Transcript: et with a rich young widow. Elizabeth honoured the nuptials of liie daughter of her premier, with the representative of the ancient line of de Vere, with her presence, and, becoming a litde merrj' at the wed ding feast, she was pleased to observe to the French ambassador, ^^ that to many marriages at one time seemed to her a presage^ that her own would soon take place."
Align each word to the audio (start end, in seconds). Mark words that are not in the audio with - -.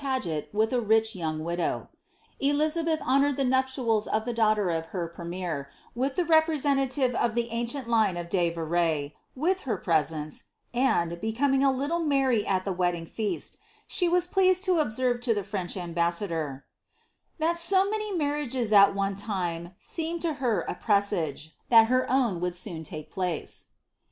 et 0.25 0.49
with 0.51 0.73
a 0.73 0.81
rich 0.81 1.15
young 1.15 1.43
widow. 1.43 1.87
Elizabeth 2.39 2.99
honoured 3.03 3.37
the 3.37 3.45
nuptials 3.45 4.07
of 4.07 4.25
liie 4.25 4.33
daughter 4.33 4.71
of 4.71 4.87
her 4.87 5.07
premier, 5.07 5.69
with 5.93 6.15
the 6.15 6.25
representative 6.25 7.13
of 7.13 7.35
the 7.35 7.51
ancient 7.51 7.87
line 7.87 8.17
of 8.17 8.27
de 8.27 8.49
Vere, 8.49 9.11
with 9.35 9.61
her 9.61 9.77
presence, 9.77 10.45
and, 10.73 11.21
becoming 11.21 11.63
a 11.63 11.67
litde 11.71 12.03
merrj' 12.07 12.43
at 12.47 12.65
the 12.65 12.73
wed 12.73 12.95
ding 12.95 13.05
feast, 13.05 13.59
she 13.85 14.09
was 14.09 14.25
pleased 14.25 14.63
to 14.63 14.79
observe 14.79 15.21
to 15.21 15.35
the 15.35 15.43
French 15.43 15.77
ambassador, 15.77 16.65
^^ 17.35 17.39
that 17.39 17.57
to 17.57 17.91
many 17.91 18.11
marriages 18.11 18.73
at 18.73 18.95
one 18.95 19.15
time 19.15 19.75
seemed 19.77 20.23
to 20.23 20.33
her 20.41 20.61
a 20.61 20.73
presage^ 20.73 21.51
that 21.69 21.85
her 21.93 22.09
own 22.09 22.39
would 22.41 22.55
soon 22.55 22.81
take 22.83 23.11
place." 23.11 23.67